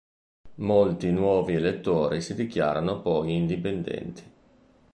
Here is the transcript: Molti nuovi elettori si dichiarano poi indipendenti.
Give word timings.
Molti 0.55 1.11
nuovi 1.11 1.53
elettori 1.53 2.21
si 2.21 2.33
dichiarano 2.33 3.03
poi 3.03 3.35
indipendenti. 3.35 4.23